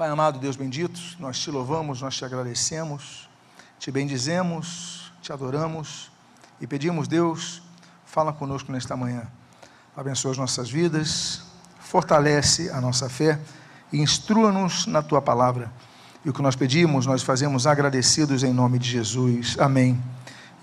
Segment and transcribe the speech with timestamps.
[0.00, 3.28] Pai amado, Deus bendito, nós te louvamos, nós te agradecemos,
[3.78, 6.10] te bendizemos, te adoramos
[6.58, 7.60] e pedimos, Deus,
[8.06, 9.24] fala conosco nesta manhã.
[9.94, 11.42] Abençoa as nossas vidas,
[11.80, 13.38] fortalece a nossa fé
[13.92, 15.70] e instrua-nos na tua palavra.
[16.24, 19.54] E o que nós pedimos, nós fazemos agradecidos em nome de Jesus.
[19.60, 20.02] Amém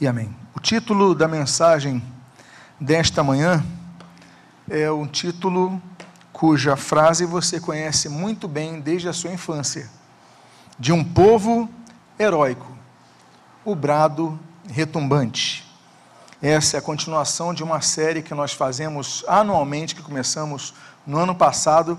[0.01, 0.35] e amém.
[0.55, 2.01] O título da mensagem
[2.81, 3.63] desta manhã
[4.67, 5.79] é um título
[6.37, 9.89] cuja frase você conhece muito bem desde a sua infância,
[10.77, 11.67] de um povo
[12.19, 12.77] heróico,
[13.65, 15.67] o brado retumbante.
[16.39, 20.75] Essa é a continuação de uma série que nós fazemos anualmente, que começamos
[21.07, 21.97] no ano passado,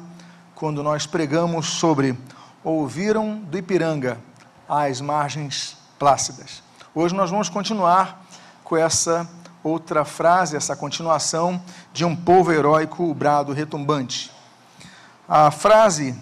[0.54, 2.16] quando nós pregamos sobre
[2.62, 4.20] Ouviram do Ipiranga
[4.68, 6.62] às margens plácidas.
[6.94, 8.24] Hoje nós vamos continuar
[8.62, 9.28] com essa
[9.62, 11.62] outra frase, essa continuação
[11.92, 14.30] de um povo heróico, o brado retumbante.
[15.28, 16.14] A frase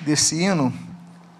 [0.00, 0.72] desse hino,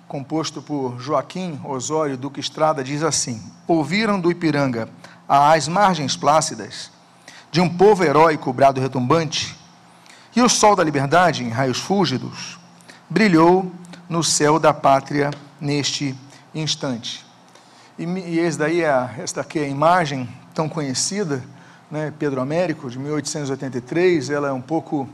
[0.09, 4.89] composto por Joaquim Osório Duque Estrada, diz assim: Ouviram do Ipiranga
[5.29, 6.91] às margens plácidas
[7.51, 9.57] de um povo heróico, o brado retumbante,
[10.35, 12.59] e o sol da liberdade, em raios fúlgidos,
[13.09, 13.73] brilhou
[14.09, 16.15] no céu da pátria neste
[16.55, 17.25] instante.
[17.99, 21.45] E, esse daí é, esta aqui é a imagem tão conhecida,
[21.91, 25.07] né, Pedro Américo, de 1883, ela é um pouco,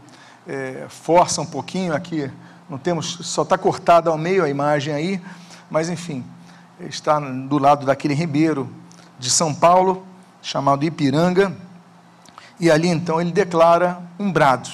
[0.46, 2.30] é, força um pouquinho aqui,
[2.70, 5.20] não temos, só está cortada ao meio a imagem aí,
[5.68, 6.24] mas enfim,
[6.78, 8.72] está do lado daquele ribeiro
[9.18, 10.06] de São Paulo,
[10.40, 11.52] chamado Ipiranga,
[12.60, 14.70] e ali então ele declara um brado.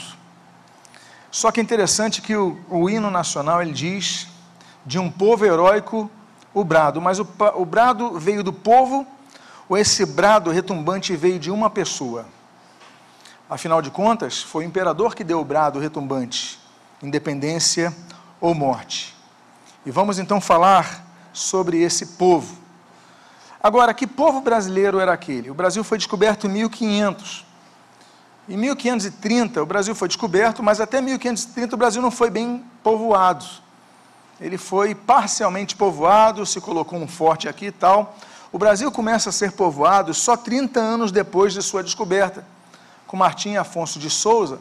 [1.30, 4.28] Só que é interessante que o, o hino nacional ele diz
[4.84, 6.10] de um povo heróico
[6.52, 9.06] o brado, mas o, o brado veio do povo
[9.76, 12.26] esse brado retumbante veio de uma pessoa?
[13.50, 16.58] Afinal de contas, foi o imperador que deu o brado retumbante,
[17.02, 17.94] independência
[18.40, 19.16] ou morte.
[19.86, 22.56] E vamos então falar sobre esse povo.
[23.62, 25.50] Agora, que povo brasileiro era aquele?
[25.50, 27.46] O Brasil foi descoberto em 1500.
[28.48, 33.44] Em 1530 o Brasil foi descoberto, mas até 1530 o Brasil não foi bem povoado.
[34.40, 38.16] Ele foi parcialmente povoado, se colocou um forte aqui e tal,
[38.50, 42.44] o Brasil começa a ser povoado só 30 anos depois de sua descoberta,
[43.06, 44.58] com Martim Afonso de Souza,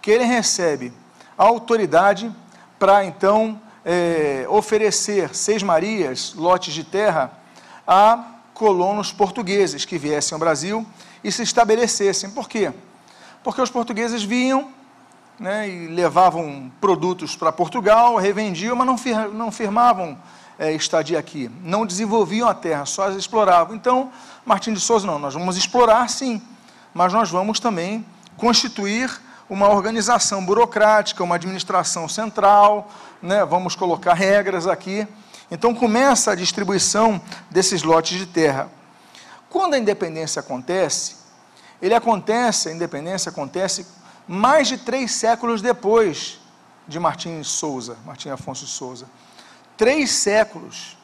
[0.00, 0.92] que ele recebe
[1.36, 2.32] a autoridade
[2.78, 7.32] para então é, oferecer seis marias, lotes de terra,
[7.86, 10.86] a colonos portugueses que viessem ao Brasil
[11.22, 12.30] e se estabelecessem.
[12.30, 12.72] Por quê?
[13.42, 14.70] Porque os portugueses vinham
[15.38, 20.16] né, e levavam produtos para Portugal, revendiam, mas não, fir não firmavam
[20.58, 21.50] é, estadia aqui.
[21.62, 23.74] Não desenvolviam a terra, só as exploravam.
[23.74, 24.10] Então,
[24.44, 26.40] Martim de Souza, não, nós vamos explorar sim,
[26.94, 28.04] mas nós vamos também
[28.36, 29.10] constituir
[29.48, 32.90] uma organização burocrática, uma administração central,
[33.22, 35.06] né, vamos colocar regras aqui.
[35.50, 38.68] Então começa a distribuição desses lotes de terra.
[39.48, 41.16] Quando a independência acontece,
[41.80, 43.86] ele acontece, a independência acontece
[44.26, 46.40] mais de três séculos depois
[46.88, 49.06] de Martim Souza, Martim Afonso Souza.
[49.76, 50.96] Três séculos.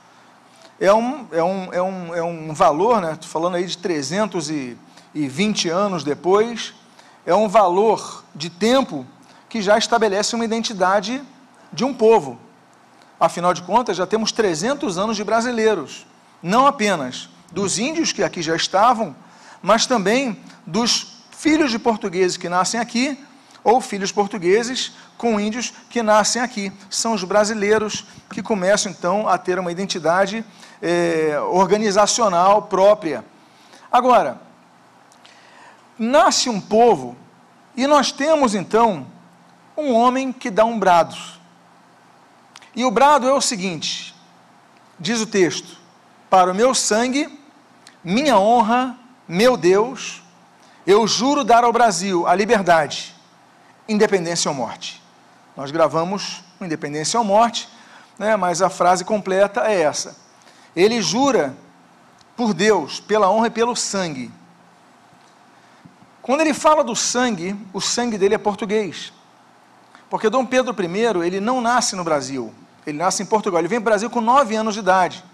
[0.81, 3.19] É um, é um, é um, é um valor, né?
[3.23, 6.75] Falando aí de 320 anos depois,
[7.25, 9.07] é um valor de tempo
[9.49, 11.23] que já estabelece uma identidade
[11.73, 12.39] de um povo.
[13.21, 16.07] Afinal de contas, já temos 300 anos de brasileiros,
[16.43, 19.15] não apenas dos índios que aqui já estavam,
[19.61, 23.23] mas também dos filhos de portugueses que nascem aqui
[23.65, 26.73] ou filhos portugueses com índios que nascem aqui.
[26.91, 30.45] São os brasileiros que começam então a ter uma identidade
[30.81, 33.25] é, organizacional própria.
[33.91, 34.41] Agora,
[35.99, 37.17] nasce um povo
[37.77, 39.07] e nós temos então
[39.77, 41.17] um homem que dá um brado.
[42.75, 44.15] E o brado é o seguinte:
[44.99, 45.79] diz o texto,
[46.29, 47.39] para o meu sangue,
[48.03, 48.99] minha honra,
[49.29, 50.23] meu Deus,
[50.85, 53.22] eu juro dar ao Brasil a liberdade
[53.93, 55.03] independência ou morte.
[55.57, 57.69] Nós gravamos independência ou morte,
[58.19, 60.17] né, mas a frase completa é essa.
[60.75, 61.55] Ele jura
[62.37, 64.31] por Deus, pela honra e pelo sangue.
[66.23, 69.13] Quando ele fala do sangue, o sangue dele é português.
[70.09, 72.53] Porque Dom Pedro I, ele não nasce no Brasil,
[72.87, 73.61] ele nasce em Portugal.
[73.61, 75.25] Ele vem para o Brasil com nove anos de idade.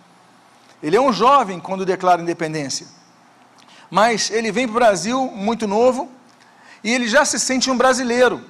[0.82, 2.86] Ele é um jovem quando declara independência.
[3.90, 6.10] Mas ele vem para o Brasil muito novo,
[6.82, 8.42] e ele já se sente um brasileiro.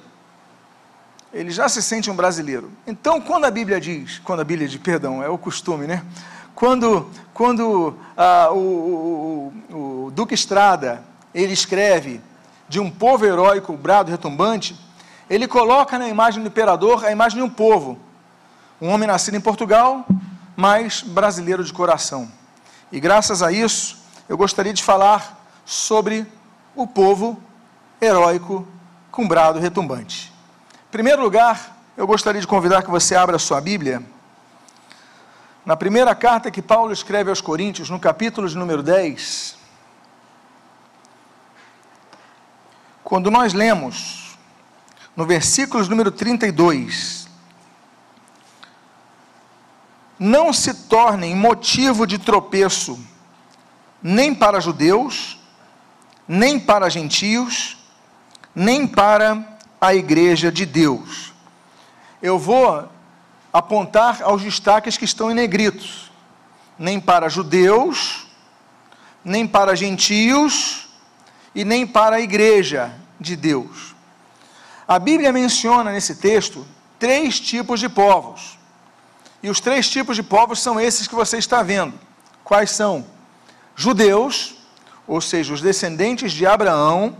[1.33, 2.71] Ele já se sente um brasileiro.
[2.87, 6.03] Então, quando a Bíblia diz, quando a Bíblia diz, perdão, é o costume, né?
[6.55, 11.03] Quando, quando ah, o, o, o Duque Estrada,
[11.33, 12.19] ele escreve
[12.67, 14.75] de um povo heróico, brado retumbante,
[15.29, 17.97] ele coloca na imagem do imperador a imagem de um povo.
[18.81, 20.05] Um homem nascido em Portugal,
[20.55, 22.29] mas brasileiro de coração.
[22.91, 23.97] E graças a isso,
[24.27, 26.25] eu gostaria de falar sobre
[26.75, 27.41] o povo
[28.01, 28.67] heróico
[29.11, 30.33] com brado retumbante.
[30.87, 34.01] Em primeiro lugar, eu gostaria de convidar que você abra a sua Bíblia.
[35.65, 39.57] Na primeira carta que Paulo escreve aos Coríntios, no capítulo de número 10,
[43.03, 44.37] quando nós lemos
[45.15, 47.27] no versículo de número 32,
[50.17, 52.99] não se tornem motivo de tropeço
[54.01, 55.37] nem para judeus,
[56.27, 57.78] nem para gentios,
[58.53, 61.33] nem para a igreja de Deus.
[62.21, 62.89] Eu vou
[63.51, 66.11] apontar aos destaques que estão em negritos:
[66.77, 68.27] nem para judeus,
[69.23, 70.87] nem para gentios
[71.53, 73.95] e nem para a igreja de Deus.
[74.87, 76.65] A Bíblia menciona nesse texto
[76.97, 78.57] três tipos de povos.
[79.41, 81.93] E os três tipos de povos são esses que você está vendo.
[82.43, 83.05] Quais são?
[83.75, 84.55] Judeus,
[85.07, 87.15] ou seja, os descendentes de Abraão,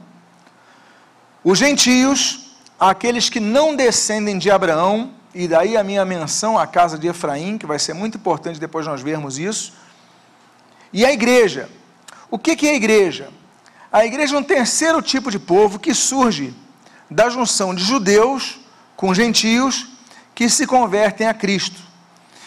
[1.52, 2.42] os gentios,
[2.80, 7.58] aqueles que não descendem de Abraão, e daí a minha menção à casa de Efraim,
[7.58, 9.74] que vai ser muito importante depois nós vermos isso,
[10.94, 11.68] e a igreja.
[12.30, 13.30] O que, que é a igreja?
[13.92, 16.54] A igreja é um terceiro tipo de povo que surge
[17.10, 18.60] da junção de judeus
[18.96, 19.88] com gentios
[20.36, 21.82] que se convertem a Cristo.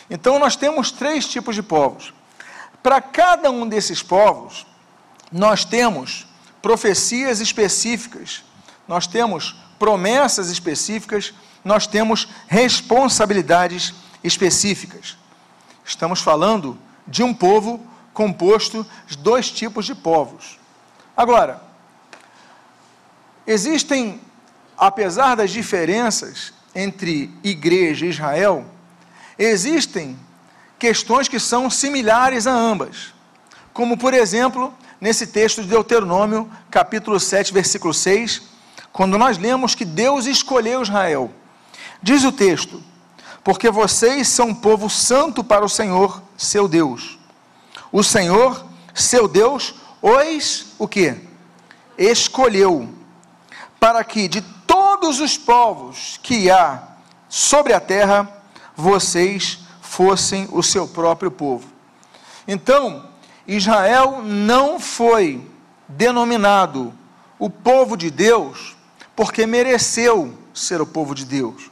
[0.09, 2.15] Então nós temos três tipos de povos.
[2.81, 4.65] Para cada um desses povos,
[5.33, 6.25] nós temos
[6.63, 8.45] profecias específicas
[8.87, 11.33] nós temos promessas específicas,
[11.65, 15.17] nós temos responsabilidades específicas.
[15.85, 20.59] Estamos falando de um povo composto de dois tipos de povos.
[21.17, 21.61] Agora,
[23.47, 24.21] existem,
[24.77, 28.65] apesar das diferenças entre igreja e Israel,
[29.39, 30.19] existem
[30.79, 33.13] questões que são similares a ambas.
[33.73, 38.52] Como, por exemplo, nesse texto de Deuteronômio, capítulo 7, versículo 6,
[38.93, 41.31] quando nós lemos que Deus escolheu Israel.
[42.03, 42.83] Diz o texto:
[43.43, 47.19] Porque vocês são povo santo para o Senhor, seu Deus.
[47.91, 51.17] O Senhor, seu Deus, os o que?
[51.97, 52.89] Escolheu
[53.79, 56.83] para que de todos os povos que há
[57.29, 58.31] sobre a terra,
[58.77, 61.67] vocês fossem o seu próprio povo.
[62.47, 63.09] Então,
[63.47, 65.45] Israel não foi
[65.89, 66.93] denominado
[67.39, 68.77] o povo de Deus
[69.15, 71.71] porque mereceu ser o povo de Deus,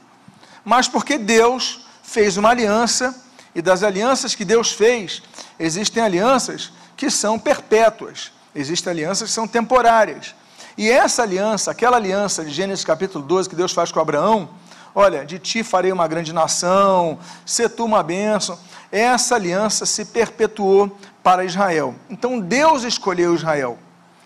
[0.63, 3.15] mas porque Deus fez uma aliança,
[3.53, 5.21] e das alianças que Deus fez,
[5.59, 10.35] existem alianças que são perpétuas, existem alianças que são temporárias.
[10.77, 14.49] E essa aliança, aquela aliança de Gênesis capítulo 12 que Deus faz com Abraão,
[14.95, 18.57] olha, de ti farei uma grande nação, se tu uma bênção,
[18.91, 21.95] essa aliança se perpetuou para Israel.
[22.09, 23.77] Então Deus escolheu Israel.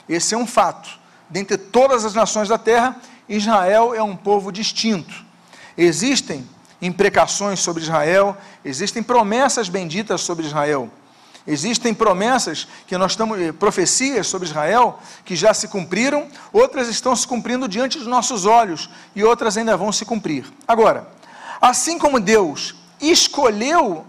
[0.08, 1.00] Esse é um fato
[1.36, 2.96] dentre todas as nações da terra,
[3.28, 5.14] Israel é um povo distinto.
[5.78, 6.48] Existem
[6.82, 10.90] imprecações sobre Israel, existem promessas benditas sobre Israel.
[11.46, 17.14] Existem promessas que nós estamos, eh, profecias sobre Israel que já se cumpriram, outras estão
[17.14, 20.46] se cumprindo diante dos nossos olhos e outras ainda vão se cumprir.
[20.66, 21.06] Agora,
[21.60, 24.06] assim como Deus escolheu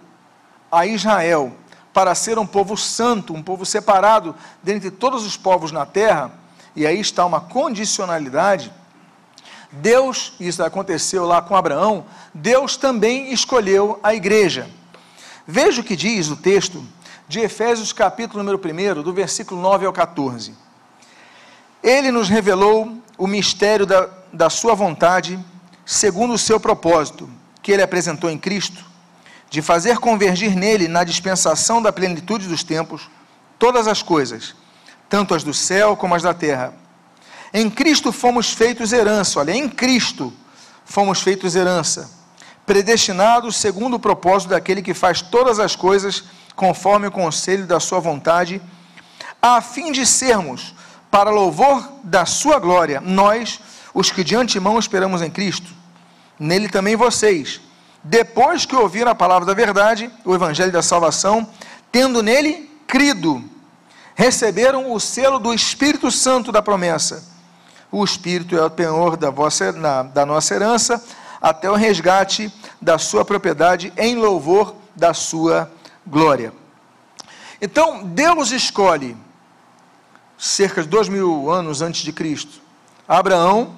[0.70, 1.52] a Israel
[1.92, 6.45] para ser um povo santo, um povo separado dentre todos os povos na terra,
[6.76, 8.70] e aí está uma condicionalidade.
[9.72, 14.68] Deus, isso aconteceu lá com Abraão, Deus também escolheu a igreja.
[15.46, 16.86] Veja o que diz o texto
[17.26, 20.54] de Efésios, capítulo número 1, do versículo 9 ao 14.
[21.82, 25.38] Ele nos revelou o mistério da, da sua vontade,
[25.84, 27.28] segundo o seu propósito,
[27.62, 28.84] que ele apresentou em Cristo,
[29.48, 33.08] de fazer convergir nele, na dispensação da plenitude dos tempos,
[33.58, 34.54] todas as coisas
[35.08, 36.74] tanto as do céu como as da terra.
[37.52, 40.32] Em Cristo fomos feitos herança, olha, em Cristo
[40.84, 42.10] fomos feitos herança,
[42.64, 48.00] predestinados segundo o propósito daquele que faz todas as coisas conforme o conselho da sua
[48.00, 48.60] vontade,
[49.40, 50.74] a fim de sermos,
[51.10, 53.60] para louvor da sua glória, nós,
[53.94, 55.70] os que de antemão esperamos em Cristo,
[56.38, 57.60] nele também vocês,
[58.02, 61.48] depois que ouviram a palavra da verdade, o evangelho da salvação,
[61.90, 63.42] tendo nele crido,
[64.16, 67.22] receberam o selo do Espírito Santo da promessa.
[67.92, 71.04] O Espírito é o penhor da, vossa, na, da nossa herança,
[71.40, 75.70] até o resgate da sua propriedade, em louvor da sua
[76.06, 76.52] glória.
[77.60, 79.14] Então, Deus escolhe,
[80.38, 82.60] cerca de dois mil anos antes de Cristo,
[83.06, 83.74] Abraão,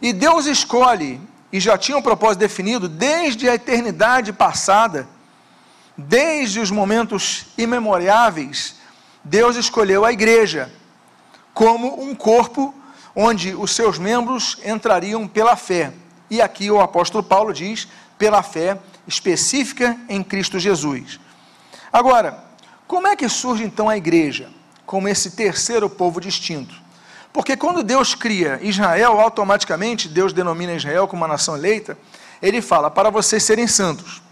[0.00, 1.20] e Deus escolhe
[1.52, 5.08] e já tinha um propósito definido desde a eternidade passada,
[5.96, 8.81] desde os momentos imemoriáveis,
[9.24, 10.72] Deus escolheu a igreja
[11.54, 12.74] como um corpo
[13.14, 15.92] onde os seus membros entrariam pela fé.
[16.30, 17.86] E aqui o apóstolo Paulo diz,
[18.18, 21.20] pela fé específica em Cristo Jesus.
[21.92, 22.42] Agora,
[22.86, 24.48] como é que surge então a igreja
[24.86, 26.74] como esse terceiro povo distinto?
[27.32, 31.96] Porque quando Deus cria Israel, automaticamente Deus denomina Israel como uma nação eleita,
[32.40, 34.22] ele fala para vocês serem santos.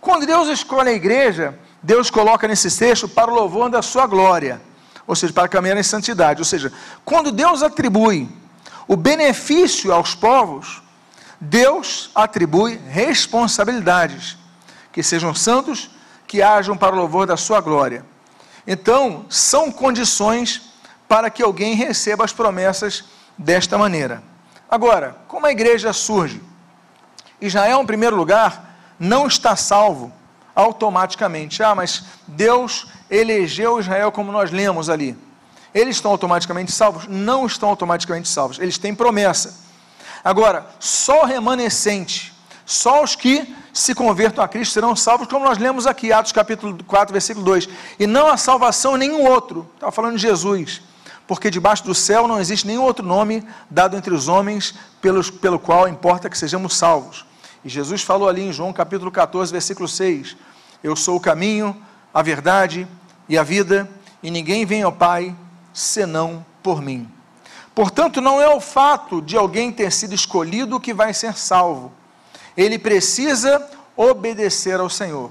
[0.00, 4.58] Quando Deus escolhe a igreja, Deus coloca nesse texto para o louvor da sua glória,
[5.06, 6.40] ou seja, para caminhar em santidade.
[6.40, 6.72] Ou seja,
[7.04, 8.26] quando Deus atribui
[8.88, 10.82] o benefício aos povos,
[11.38, 14.38] Deus atribui responsabilidades,
[14.90, 15.90] que sejam santos,
[16.26, 18.02] que hajam para o louvor da sua glória.
[18.66, 20.62] Então, são condições
[21.06, 23.04] para que alguém receba as promessas
[23.36, 24.22] desta maneira.
[24.70, 26.42] Agora, como a igreja surge?
[27.38, 30.10] Israel, em primeiro lugar, não está salvo
[30.54, 31.62] automaticamente.
[31.62, 35.16] Ah, mas Deus elegeu Israel como nós lemos ali.
[35.74, 37.06] Eles estão automaticamente salvos?
[37.08, 38.58] Não estão automaticamente salvos.
[38.58, 39.62] Eles têm promessa.
[40.22, 42.32] Agora, só o remanescente,
[42.64, 46.78] só os que se convertam a Cristo serão salvos, como nós lemos aqui, Atos capítulo
[46.84, 47.68] 4, versículo 2.
[47.98, 49.68] E não há salvação em nenhum outro.
[49.74, 50.80] Estava falando de Jesus
[51.26, 55.58] porque debaixo do céu não existe nenhum outro nome dado entre os homens pelos, pelo
[55.58, 57.24] qual importa que sejamos salvos.
[57.64, 60.36] E Jesus falou ali em João capítulo 14, versículo 6:
[60.82, 61.76] Eu sou o caminho,
[62.12, 62.86] a verdade
[63.28, 63.88] e a vida,
[64.22, 65.34] e ninguém vem ao Pai
[65.72, 67.10] senão por mim.
[67.74, 71.92] Portanto, não é o fato de alguém ter sido escolhido que vai ser salvo.
[72.56, 75.30] Ele precisa obedecer ao Senhor.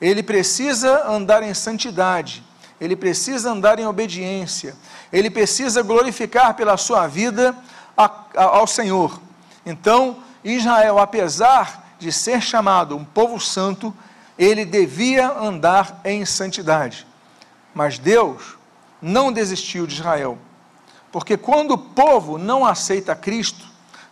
[0.00, 2.44] Ele precisa andar em santidade.
[2.80, 4.76] Ele precisa andar em obediência
[5.14, 7.54] ele precisa glorificar pela sua vida
[8.34, 9.20] ao Senhor.
[9.64, 13.94] Então, Israel, apesar de ser chamado um povo santo,
[14.38, 17.06] ele devia andar em santidade.
[17.74, 18.56] Mas Deus
[19.00, 20.38] não desistiu de Israel.
[21.10, 23.64] Porque quando o povo não aceita Cristo,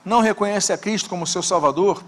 [0.05, 2.03] não reconhece a Cristo como seu Salvador,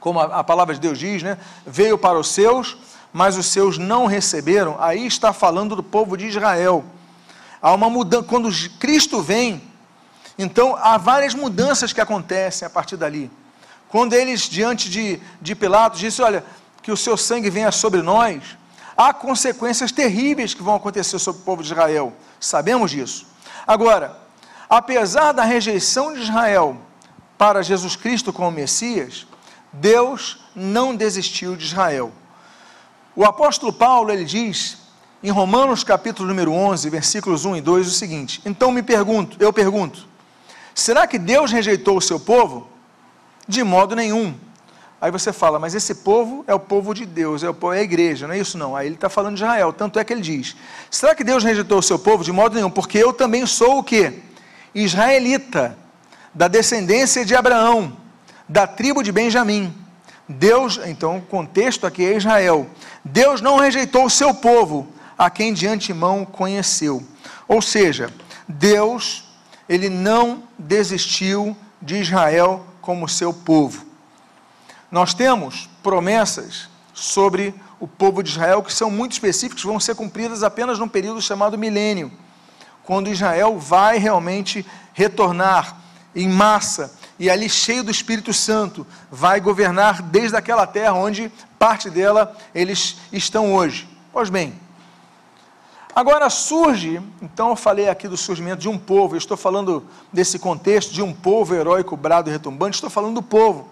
[0.00, 1.38] como a, a palavra de Deus diz, né?
[1.66, 2.76] Veio para os seus,
[3.12, 4.76] mas os seus não receberam.
[4.78, 6.84] Aí está falando do povo de Israel.
[7.60, 9.62] Há uma mudança, quando Cristo vem,
[10.38, 13.30] então há várias mudanças que acontecem a partir dali.
[13.96, 16.44] Quando eles, diante de, de Pilatos, dizem: Olha,
[16.82, 18.42] que o seu sangue venha sobre nós,
[18.94, 22.12] há consequências terríveis que vão acontecer sobre o povo de Israel.
[22.38, 23.26] Sabemos disso.
[23.66, 24.14] Agora,
[24.68, 26.76] apesar da rejeição de Israel
[27.38, 29.26] para Jesus Cristo como Messias,
[29.72, 32.12] Deus não desistiu de Israel.
[33.16, 34.76] O apóstolo Paulo ele diz
[35.22, 39.54] em Romanos capítulo número 11, versículos 1 e 2, o seguinte: Então me pergunto, eu
[39.54, 40.06] pergunto,
[40.74, 42.75] será que Deus rejeitou o seu povo?
[43.46, 44.34] De modo nenhum.
[45.00, 47.80] Aí você fala, mas esse povo é o povo de Deus, é, o povo, é
[47.80, 48.74] a igreja, não é isso não.
[48.74, 50.56] Aí ele está falando de Israel, tanto é que ele diz:
[50.90, 52.24] será que Deus rejeitou o seu povo?
[52.24, 54.20] De modo nenhum, porque eu também sou o que?
[54.74, 55.76] Israelita,
[56.34, 57.96] da descendência de Abraão,
[58.48, 59.72] da tribo de Benjamim.
[60.28, 62.66] Deus, então o contexto aqui é Israel.
[63.04, 67.02] Deus não rejeitou o seu povo, a quem de antemão conheceu.
[67.46, 68.10] Ou seja,
[68.48, 69.24] Deus,
[69.68, 73.84] ele não desistiu de Israel como seu povo.
[74.90, 80.42] Nós temos promessas sobre o povo de Israel que são muito específicas, vão ser cumpridas
[80.42, 82.10] apenas num período chamado milênio,
[82.84, 84.64] quando Israel vai realmente
[84.94, 85.76] retornar
[86.14, 91.90] em massa e ali cheio do Espírito Santo, vai governar desde aquela terra onde parte
[91.90, 93.88] dela eles estão hoje.
[94.12, 94.54] Pois bem,
[95.96, 100.38] Agora surge, então eu falei aqui do surgimento de um povo, eu estou falando desse
[100.38, 103.66] contexto de um povo heróico, brado e retumbante, estou falando do povo.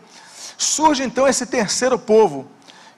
[0.56, 2.46] Surge então esse terceiro povo,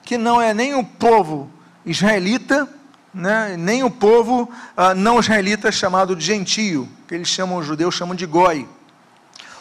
[0.01, 1.51] que não é nem o povo
[1.85, 2.69] israelita,
[3.13, 7.95] né, nem o povo ah, não israelita chamado de gentio, que eles chamam, os judeus
[7.95, 8.65] chamam de goi.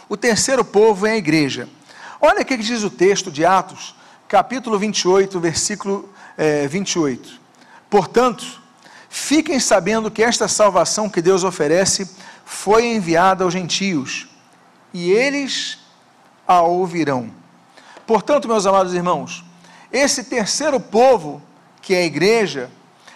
[0.08, 1.68] O terceiro povo é a igreja.
[2.20, 3.96] Olha o que diz o texto de Atos,
[4.28, 6.08] capítulo 28, versículo
[6.38, 7.40] eh, 28.
[7.90, 8.64] Portanto,
[9.08, 12.10] Fiquem sabendo que esta salvação que Deus oferece
[12.44, 14.28] foi enviada aos gentios,
[14.92, 15.78] e eles
[16.46, 17.30] a ouvirão.
[18.06, 19.44] Portanto, meus amados irmãos,
[19.92, 21.42] esse terceiro povo,
[21.82, 22.70] que é a igreja,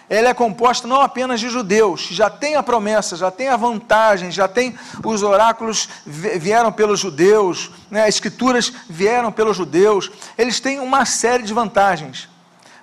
[0.09, 4.29] ela é composta não apenas de judeus, já tem a promessa, já tem a vantagem,
[4.29, 10.79] já tem os oráculos vieram pelos judeus, né, as escrituras vieram pelos judeus, eles têm
[10.79, 12.30] uma série de vantagens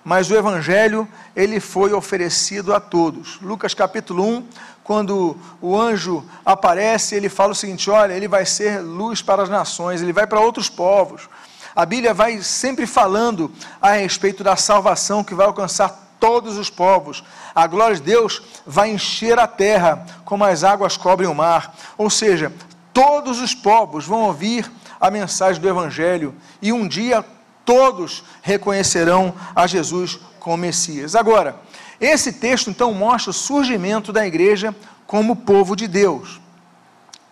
[0.08, 3.38] mas o evangelho ele foi oferecido a todos.
[3.42, 4.48] Lucas capítulo 1,
[4.82, 9.50] quando o anjo aparece, ele fala o seguinte: olha, ele vai ser luz para as
[9.50, 11.28] nações, ele vai para outros povos.
[11.76, 17.22] A Bíblia vai sempre falando a respeito da salvação que vai alcançar todos os povos.
[17.54, 21.76] A glória de Deus vai encher a terra como as águas cobrem o mar.
[21.98, 22.50] Ou seja,
[22.94, 27.22] todos os povos vão ouvir a mensagem do Evangelho e um dia
[27.68, 31.14] todos reconhecerão a Jesus como Messias.
[31.14, 31.54] Agora,
[32.00, 34.74] esse texto então mostra o surgimento da igreja
[35.06, 36.40] como povo de Deus.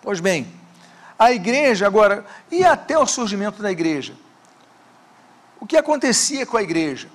[0.03, 0.47] Pois bem,
[1.19, 4.13] a igreja agora, e até o surgimento da igreja?
[5.59, 7.09] O que acontecia com a igreja?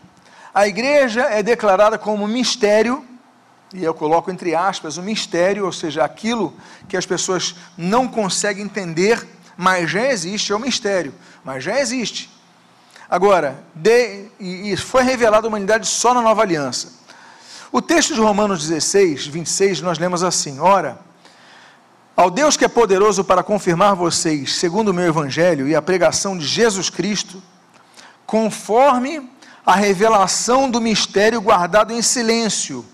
[0.51, 3.05] A igreja é declarada como mistério,
[3.71, 6.55] e eu coloco entre aspas o mistério, ou seja, aquilo
[6.89, 9.23] que as pessoas não conseguem entender,
[9.55, 11.13] mas já existe, é um mistério,
[11.45, 12.40] mas já existe.
[13.11, 16.93] Agora, de, e foi revelada a humanidade só na nova aliança.
[17.69, 20.97] O texto de Romanos 16, 26, nós lemos assim: Ora,
[22.15, 26.37] ao Deus que é poderoso para confirmar vocês, segundo o meu evangelho e a pregação
[26.37, 27.43] de Jesus Cristo,
[28.25, 29.29] conforme
[29.65, 32.85] a revelação do mistério guardado em silêncio,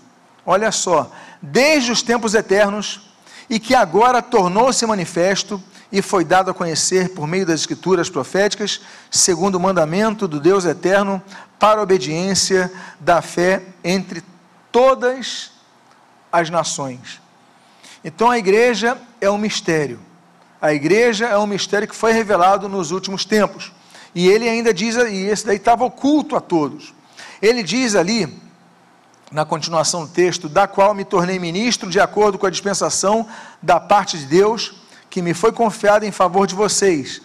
[0.44, 3.08] olha só, desde os tempos eternos,
[3.48, 8.80] e que agora tornou-se manifesto e foi dado a conhecer por meio das escrituras proféticas,
[9.10, 11.22] segundo o mandamento do Deus eterno,
[11.58, 14.22] para a obediência da fé entre
[14.70, 15.52] todas
[16.30, 17.20] as nações.
[18.04, 19.98] Então a igreja é um mistério.
[20.60, 23.72] A igreja é um mistério que foi revelado nos últimos tempos.
[24.14, 26.94] E ele ainda diz, e esse daí estava oculto a todos.
[27.40, 28.40] Ele diz ali,
[29.30, 33.26] na continuação do texto, da qual me tornei ministro de acordo com a dispensação
[33.62, 34.77] da parte de Deus,
[35.10, 37.22] que me foi confiada em favor de vocês,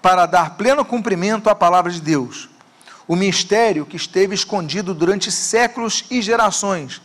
[0.00, 2.48] para dar pleno cumprimento à palavra de Deus.
[3.06, 7.00] O mistério que esteve escondido durante séculos e gerações,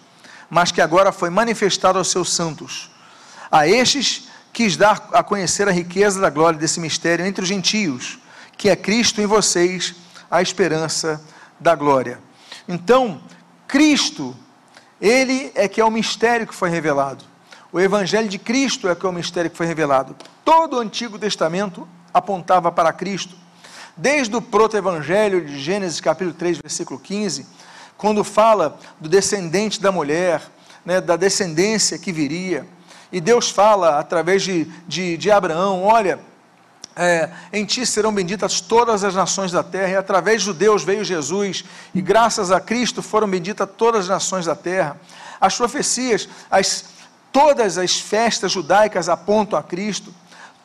[0.49, 2.89] mas que agora foi manifestado aos seus santos.
[3.51, 8.19] A estes quis dar a conhecer a riqueza da glória desse mistério entre os gentios
[8.59, 9.95] que é Cristo em vocês,
[10.29, 11.23] a esperança
[11.57, 12.19] da glória.
[12.67, 13.21] Então,
[13.65, 14.35] Cristo,
[14.99, 17.23] ele é que é o mistério que foi revelado.
[17.71, 20.15] O evangelho de Cristo é que é o mistério que foi revelado.
[20.43, 23.35] Todo o Antigo Testamento apontava para Cristo.
[23.95, 27.45] Desde o proto-evangelho de Gênesis capítulo 3, versículo 15,
[27.95, 30.41] quando fala do descendente da mulher,
[30.83, 32.65] né, da descendência que viria,
[33.11, 36.19] e Deus fala através de, de, de Abraão: olha,
[36.95, 41.03] é, em ti serão benditas todas as nações da terra, e através de judeus veio
[41.03, 44.99] Jesus, e graças a Cristo foram benditas todas as nações da terra.
[45.39, 46.85] As profecias, as,
[47.31, 50.13] todas as festas judaicas apontam a Cristo,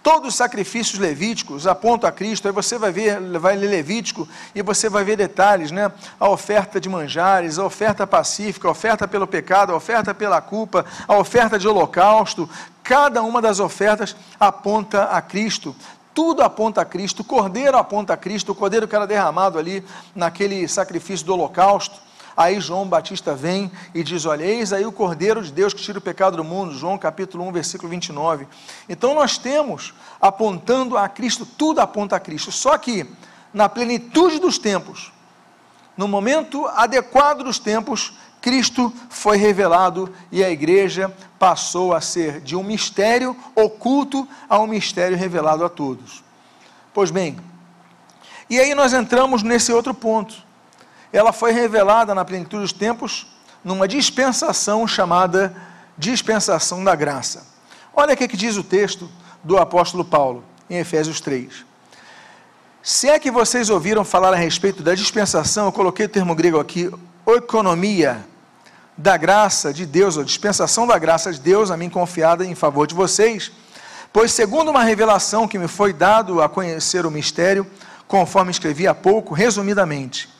[0.02, 2.46] todos os sacrifícios levíticos apontam a Cristo.
[2.46, 5.90] Aí você vai ver, vai ler Levítico e você vai ver detalhes, né?
[6.20, 10.84] A oferta de manjares, a oferta pacífica, a oferta pelo pecado, a oferta pela culpa,
[11.08, 12.48] a oferta de holocausto.
[12.82, 15.74] Cada uma das ofertas aponta a Cristo
[16.14, 19.84] tudo aponta a Cristo, o cordeiro aponta a Cristo, o cordeiro que era derramado ali
[20.14, 22.00] naquele sacrifício do holocausto.
[22.36, 25.98] Aí João Batista vem e diz: Olha, eis aí o cordeiro de Deus que tira
[25.98, 26.74] o pecado do mundo.
[26.74, 28.46] João capítulo 1, versículo 29.
[28.88, 32.50] Então nós temos apontando a Cristo, tudo aponta a Cristo.
[32.50, 33.06] Só que
[33.52, 35.12] na plenitude dos tempos,
[35.96, 42.56] no momento adequado dos tempos, Cristo foi revelado e a igreja passou a ser de
[42.56, 46.22] um mistério oculto a um mistério revelado a todos.
[46.92, 47.38] Pois bem,
[48.50, 50.34] e aí nós entramos nesse outro ponto.
[51.14, 53.28] Ela foi revelada na plenitude dos tempos
[53.62, 55.54] numa dispensação chamada
[55.96, 57.46] dispensação da graça.
[57.94, 59.08] Olha o que diz o texto
[59.44, 61.64] do apóstolo Paulo em Efésios 3.
[62.82, 66.58] Se é que vocês ouviram falar a respeito da dispensação, eu coloquei o termo grego
[66.58, 66.90] aqui,
[67.24, 68.26] oikonomia,
[68.98, 72.88] da graça de Deus, a dispensação da graça de Deus a mim confiada em favor
[72.88, 73.52] de vocês,
[74.12, 77.64] pois segundo uma revelação que me foi dado a conhecer o mistério,
[78.08, 80.33] conforme escrevi há pouco, resumidamente,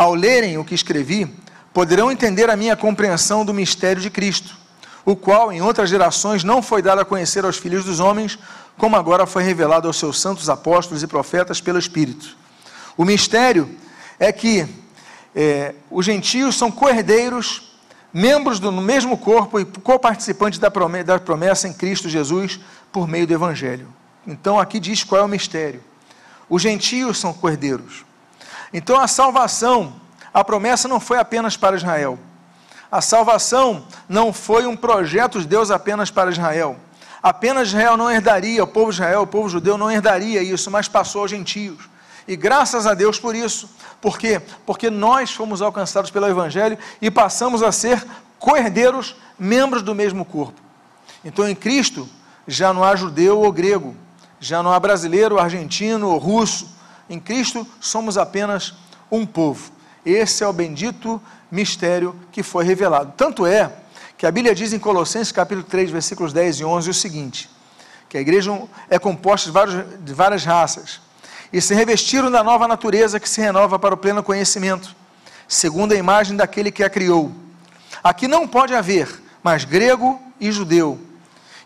[0.00, 1.30] ao lerem o que escrevi,
[1.74, 4.56] poderão entender a minha compreensão do mistério de Cristo,
[5.04, 8.38] o qual em outras gerações não foi dado a conhecer aos filhos dos homens,
[8.78, 12.34] como agora foi revelado aos seus santos apóstolos e profetas pelo Espírito.
[12.96, 13.76] O mistério
[14.18, 14.66] é que
[15.36, 17.70] é, os gentios são cordeiros
[18.10, 22.58] membros do mesmo corpo e co-participantes da promessa em Cristo Jesus
[22.90, 23.86] por meio do Evangelho.
[24.26, 25.82] Então aqui diz qual é o mistério.
[26.48, 28.08] Os gentios são cordeiros.
[28.72, 29.94] Então a salvação,
[30.32, 32.18] a promessa não foi apenas para Israel.
[32.90, 36.76] A salvação não foi um projeto de Deus apenas para Israel.
[37.22, 40.88] Apenas Israel não herdaria, o povo de Israel, o povo judeu não herdaria isso, mas
[40.88, 41.88] passou aos gentios.
[42.26, 43.68] E graças a Deus por isso.
[44.00, 44.40] Por quê?
[44.64, 48.04] Porque nós fomos alcançados pelo Evangelho e passamos a ser
[48.38, 50.60] co-herdeiros, membros do mesmo corpo.
[51.24, 52.08] Então em Cristo
[52.46, 53.94] já não há judeu ou grego,
[54.40, 56.70] já não há brasileiro, argentino ou russo,
[57.10, 58.72] Em Cristo somos apenas
[59.10, 59.72] um povo.
[60.06, 61.20] Esse é o bendito
[61.50, 63.12] mistério que foi revelado.
[63.16, 63.72] Tanto é
[64.16, 67.50] que a Bíblia diz em Colossenses capítulo 3, versículos 10 e 11 o seguinte:
[68.08, 68.56] que a igreja
[68.88, 71.00] é composta de, vários, de várias raças,
[71.52, 74.94] e se revestiram da nova natureza que se renova para o pleno conhecimento,
[75.48, 77.32] segundo a imagem daquele que a criou.
[78.04, 79.08] Aqui não pode haver
[79.42, 80.96] mais grego e judeu,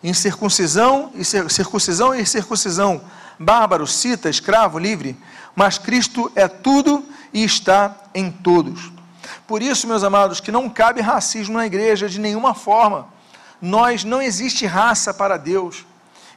[0.03, 3.03] incircuncisão e circuncisão e circuncisão,
[3.39, 5.17] bárbaro, cita, escravo, livre,
[5.55, 8.93] mas Cristo é tudo e está em todos.
[9.47, 13.09] Por isso, meus amados, que não cabe racismo na igreja de nenhuma forma.
[13.61, 15.85] Nós não existe raça para Deus.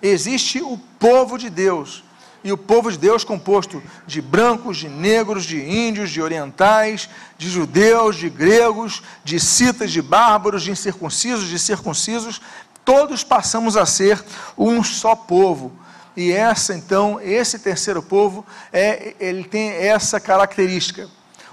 [0.01, 2.03] Existe o povo de Deus.
[2.43, 7.49] E o povo de Deus composto de brancos, de negros, de índios, de orientais, de
[7.49, 12.39] judeus, de gregos, de citas, de bárbaros, de incircuncisos, de circuncisos,
[12.85, 14.23] todos passamos a ser
[14.57, 15.73] um só povo
[16.17, 21.07] e essa então, esse terceiro povo, é, ele tem essa característica.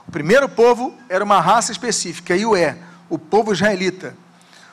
[0.09, 2.79] O primeiro povo era uma raça específica, e o é,
[3.11, 4.16] o povo israelita.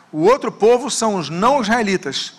[0.09, 2.35] O outro povo são os não israelitas,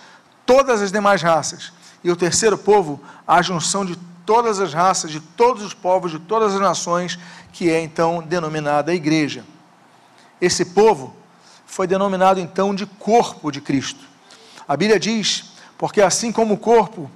[0.47, 1.75] todas as demais raças.
[2.03, 6.19] E o terceiro povo, a junção de todas as raças, de todos os povos, de
[6.21, 7.19] todas as nações,
[7.53, 9.45] que é então denominada igreja.
[10.41, 11.15] Esse povo
[11.67, 14.01] foi denominado então de corpo de Cristo.
[14.67, 17.11] A Bíblia diz: porque assim como o corpo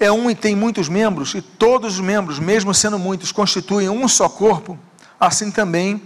[0.00, 4.08] é um e tem muitos membros, e todos os membros, mesmo sendo muitos, constituem um
[4.08, 4.78] só corpo,
[5.20, 6.02] assim também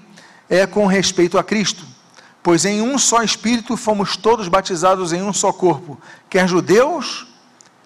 [0.50, 1.86] é com respeito a Cristo.
[2.42, 7.24] Pois em um só Espírito fomos todos batizados em um só corpo, quer judeus,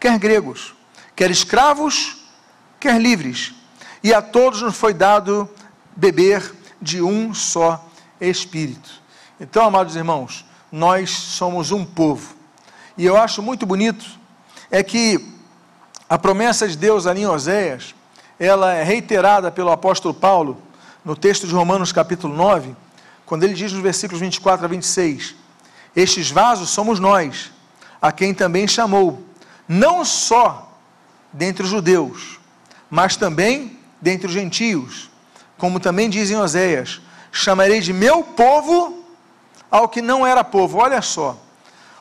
[0.00, 0.74] quer gregos,
[1.14, 2.16] quer escravos,
[2.80, 3.54] quer livres,
[4.02, 5.48] e a todos nos foi dado
[5.94, 7.86] beber de um só
[8.18, 8.90] Espírito.
[9.38, 12.34] Então, amados irmãos, nós somos um povo.
[12.96, 14.04] E eu acho muito bonito
[14.70, 15.37] é que
[16.08, 17.94] a promessa de Deus ali em Oséias,
[18.40, 20.62] ela é reiterada pelo apóstolo Paulo
[21.04, 22.74] no texto de Romanos capítulo 9,
[23.26, 25.34] quando ele diz nos versículos 24 a 26:
[25.94, 27.52] Estes vasos somos nós,
[28.00, 29.22] a quem também chamou,
[29.68, 30.72] não só
[31.32, 32.40] dentre os judeus,
[32.88, 35.10] mas também dentre os gentios,
[35.58, 39.04] como também diz em Oséias: chamarei de meu povo
[39.70, 40.78] ao que não era povo.
[40.78, 41.36] Olha só,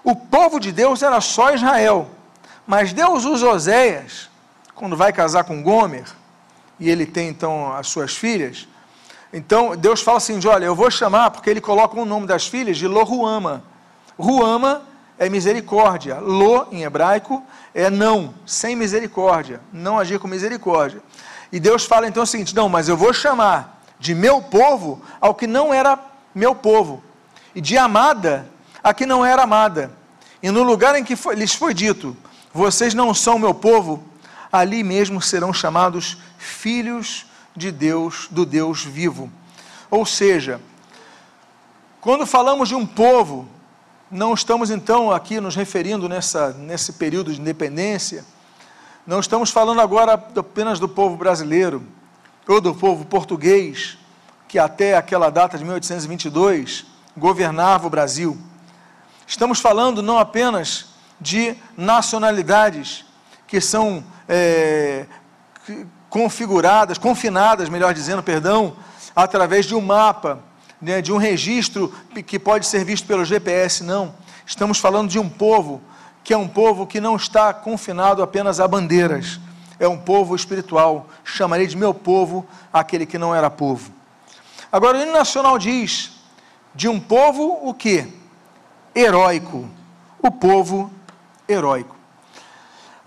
[0.01, 2.09] o povo de Deus era só Israel.
[2.67, 4.29] Mas Deus usa Oséias,
[4.75, 6.05] quando vai casar com Gomer,
[6.77, 8.67] e ele tem então as suas filhas.
[9.31, 12.45] Então Deus fala assim: de, olha, eu vou chamar, porque ele coloca o nome das
[12.45, 13.63] filhas de Lohuama.
[14.19, 14.81] Ruama
[15.17, 16.19] é misericórdia.
[16.19, 17.41] Lo, em hebraico,
[17.73, 21.01] é não, sem misericórdia, não agir com misericórdia.
[21.51, 25.33] E Deus fala então o seguinte: não, mas eu vou chamar de meu povo ao
[25.33, 25.97] que não era
[26.35, 27.01] meu povo,
[27.55, 28.45] e de amada
[28.83, 29.91] a que não era amada.
[30.43, 32.15] E no lugar em que foi, lhes foi dito:
[32.57, 34.03] vocês não são meu povo,
[34.51, 39.31] ali mesmo serão chamados filhos de Deus, do Deus vivo.
[39.91, 40.59] Ou seja,
[42.01, 43.47] quando falamos de um povo,
[44.09, 48.25] não estamos então aqui nos referindo nessa, nesse período de independência,
[49.05, 51.83] não estamos falando agora apenas do povo brasileiro,
[52.47, 53.99] ou do povo português,
[54.47, 58.35] que até aquela data de 1822 governava o Brasil.
[59.27, 63.05] Estamos falando não apenas de nacionalidades
[63.47, 65.05] que são é,
[66.09, 68.75] configuradas, confinadas, melhor dizendo, perdão,
[69.15, 70.39] através de um mapa,
[70.81, 71.93] né, de um registro
[72.25, 73.83] que pode ser visto pelo GPS.
[73.83, 74.13] Não.
[74.45, 75.81] Estamos falando de um povo
[76.23, 79.39] que é um povo que não está confinado apenas a bandeiras.
[79.79, 81.07] É um povo espiritual.
[81.23, 83.91] Chamarei de meu povo aquele que não era povo.
[84.71, 86.11] Agora, o hino nacional diz
[86.75, 88.13] de um povo o que?
[88.93, 89.69] Heróico.
[90.21, 90.91] O povo
[91.47, 91.95] heróico.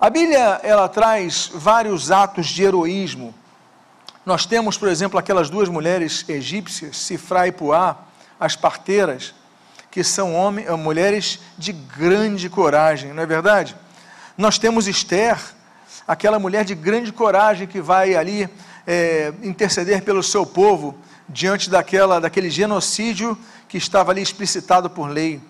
[0.00, 3.34] A Bíblia ela traz vários atos de heroísmo.
[4.24, 7.96] Nós temos, por exemplo, aquelas duas mulheres egípcias, Sifra e Puá,
[8.38, 9.34] as parteiras,
[9.90, 13.76] que são homens, eh, mulheres de grande coragem, não é verdade?
[14.38, 15.38] Nós temos Esther,
[16.06, 18.48] aquela mulher de grande coragem que vai ali
[18.86, 20.96] é, interceder pelo seu povo
[21.28, 23.36] diante daquela, daquele genocídio
[23.68, 25.40] que estava ali explicitado por lei.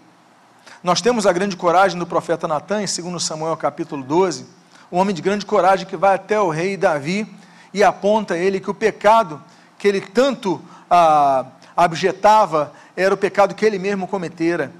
[0.82, 4.46] Nós temos a grande coragem do profeta Natan, em 2 Samuel capítulo 12,
[4.90, 7.28] um homem de grande coragem que vai até o rei Davi
[7.74, 9.42] e aponta a ele que o pecado
[9.78, 11.44] que ele tanto ah,
[11.76, 14.72] abjetava era o pecado que ele mesmo cometera.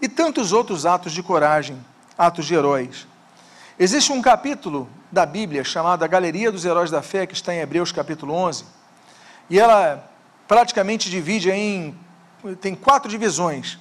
[0.00, 1.78] E tantos outros atos de coragem,
[2.16, 3.06] atos de heróis.
[3.78, 7.58] Existe um capítulo da Bíblia chamado A Galeria dos Heróis da Fé, que está em
[7.58, 8.64] Hebreus capítulo 11,
[9.50, 10.10] e ela
[10.48, 11.94] praticamente divide em
[12.62, 13.78] tem quatro divisões.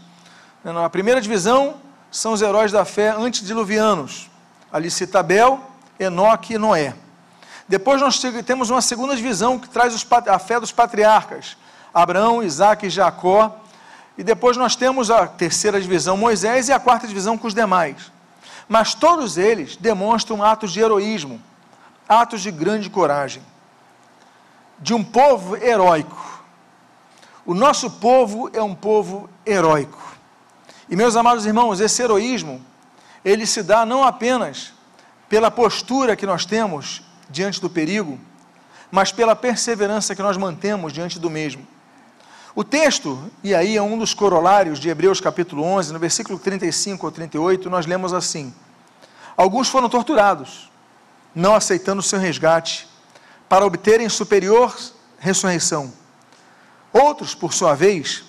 [0.63, 1.75] Na primeira divisão
[2.09, 4.29] são os heróis da fé antediluvianos.
[4.71, 5.59] Ali cita Abel,
[5.99, 6.95] Enoque e Noé.
[7.67, 9.93] Depois nós temos uma segunda divisão que traz
[10.27, 11.57] a fé dos patriarcas:
[11.93, 13.59] Abraão, Isaac e Jacó.
[14.17, 18.11] E depois nós temos a terceira divisão, Moisés, e a quarta divisão com os demais.
[18.69, 21.41] Mas todos eles demonstram atos de heroísmo,
[22.07, 23.43] atos de grande coragem,
[24.79, 26.41] de um povo heróico.
[27.45, 30.12] O nosso povo é um povo heróico.
[30.93, 32.63] E meus amados irmãos, esse heroísmo,
[33.25, 34.73] ele se dá não apenas
[35.27, 37.01] pela postura que nós temos
[37.31, 38.19] diante do perigo,
[38.91, 41.65] mas pela perseverança que nós mantemos diante do mesmo.
[42.53, 47.03] O texto, e aí é um dos corolários de Hebreus capítulo 11, no versículo 35
[47.07, 48.53] ou 38, nós lemos assim:
[49.35, 50.69] Alguns foram torturados,
[51.33, 52.87] não aceitando o seu resgate,
[53.49, 54.77] para obterem superior
[55.17, 55.91] ressurreição.
[56.93, 58.23] Outros, por sua vez,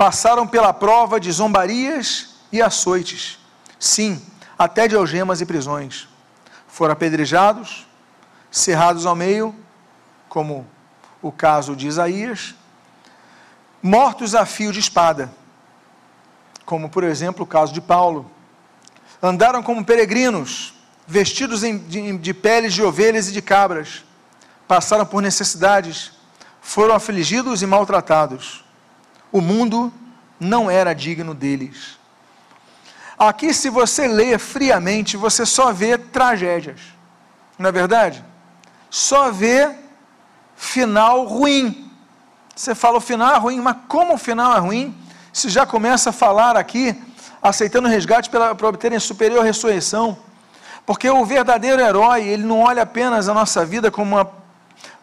[0.00, 3.38] passaram pela prova de zombarias e açoites,
[3.78, 4.18] sim,
[4.58, 6.08] até de algemas e prisões.
[6.66, 7.86] Foram apedrejados,
[8.50, 9.54] cerrados ao meio,
[10.26, 10.66] como
[11.20, 12.54] o caso de Isaías,
[13.82, 15.30] mortos a fio de espada,
[16.64, 18.30] como por exemplo o caso de Paulo.
[19.22, 20.72] Andaram como peregrinos,
[21.06, 24.02] vestidos de peles de ovelhas e de cabras,
[24.66, 26.12] passaram por necessidades,
[26.62, 28.64] foram afligidos e maltratados.
[29.32, 29.92] O mundo
[30.38, 31.98] não era digno deles.
[33.18, 36.80] Aqui, se você lê friamente, você só vê tragédias,
[37.58, 38.24] não é verdade?
[38.88, 39.74] Só vê
[40.56, 41.90] final ruim.
[42.56, 44.96] Você fala o final é ruim, mas como o final é ruim?
[45.32, 46.98] Se já começa a falar aqui,
[47.42, 50.18] aceitando resgate para obterem superior ressurreição.
[50.84, 54.30] Porque o verdadeiro herói, ele não olha apenas a nossa vida como uma,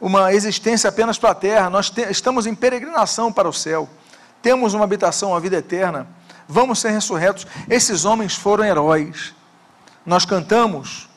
[0.01, 1.69] uma existência apenas para a terra.
[1.69, 3.87] Nós te, estamos em peregrinação para o céu.
[4.41, 6.07] Temos uma habitação, a vida eterna.
[6.47, 7.45] Vamos ser ressurretos.
[7.69, 9.33] Esses homens foram heróis.
[10.05, 11.09] Nós cantamos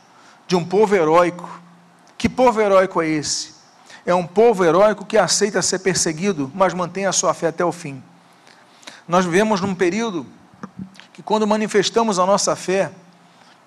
[0.46, 1.48] de um povo heróico.
[2.18, 3.60] Que povo heróico é esse?
[4.04, 7.72] é um povo heróico que aceita ser perseguido, mas mantém a sua fé até o
[7.72, 8.02] fim.
[9.06, 10.26] Nós vivemos num período
[11.12, 12.90] que, quando manifestamos a nossa fé,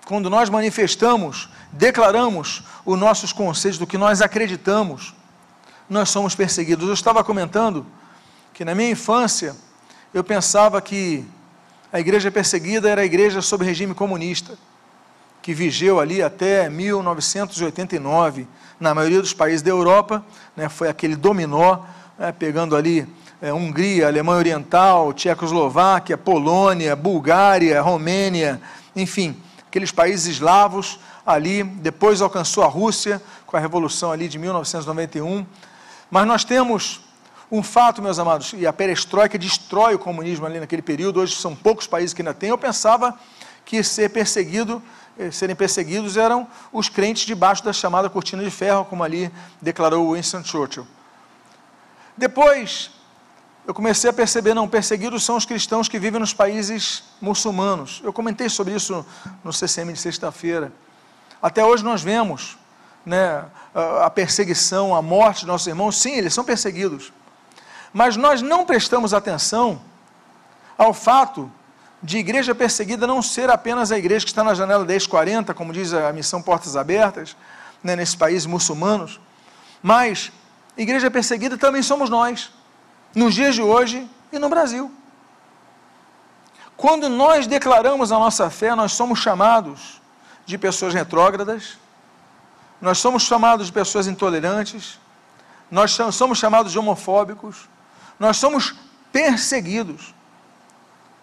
[0.06, 5.14] quando nós manifestamos, declaramos os nossos conceitos do que nós acreditamos,
[5.90, 6.88] nós somos perseguidos.
[6.88, 7.86] Eu estava comentando
[8.54, 9.56] que na minha infância
[10.14, 11.26] eu pensava que
[11.92, 14.58] a igreja perseguida era a igreja sob regime comunista,
[15.42, 18.48] que vigeu ali até 1989
[18.80, 20.24] na maioria dos países da Europa,
[20.56, 21.80] né, foi aquele dominó,
[22.18, 23.08] né, pegando ali
[23.42, 28.62] é, Hungria, Alemanha Oriental, Tchecoslováquia, Polônia, Bulgária, Romênia,
[28.96, 29.36] enfim,
[29.68, 35.46] aqueles países eslavos ali, depois alcançou a Rússia com a revolução ali de 1991.
[36.10, 37.03] Mas nós temos
[37.54, 41.56] um fato, meus amados, e a perestroika destrói o comunismo ali naquele período, hoje são
[41.56, 42.50] poucos países que ainda têm.
[42.50, 43.16] Eu pensava
[43.64, 44.82] que ser perseguido
[45.20, 50.16] eh, serem perseguidos eram os crentes debaixo da chamada cortina de ferro, como ali declarou
[50.16, 50.88] Winston Churchill.
[52.18, 52.90] Depois,
[53.68, 58.02] eu comecei a perceber, não, perseguidos são os cristãos que vivem nos países muçulmanos.
[58.04, 59.06] Eu comentei sobre isso
[59.44, 60.74] no CCM de sexta-feira.
[61.40, 62.58] Até hoje nós vemos
[63.06, 63.46] né,
[64.02, 65.98] a perseguição, a morte de nossos irmãos.
[65.98, 67.14] Sim, eles são perseguidos.
[67.94, 69.80] Mas nós não prestamos atenção
[70.78, 71.52] ao fato
[72.02, 75.94] de igreja perseguida não ser apenas a igreja que está na janela 1040, como diz
[75.94, 77.36] a missão Portas Abertas,
[77.82, 79.22] né, nesses países muçulmanos,
[79.82, 80.32] mas
[80.76, 82.52] igreja perseguida também somos nós,
[83.16, 84.92] nos dias de hoje e no Brasil.
[86.76, 90.02] Quando nós declaramos a nossa fé, nós somos chamados
[90.46, 91.78] de pessoas retrógradas,
[92.82, 95.00] nós somos chamados de pessoas intolerantes,
[95.72, 97.70] nós somos chamados de homofóbicos,
[98.20, 98.76] nós somos
[99.12, 100.14] perseguidos.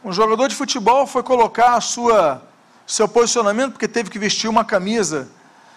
[0.05, 2.43] Um jogador de futebol foi colocar a sua,
[2.87, 5.29] seu posicionamento porque teve que vestir uma camisa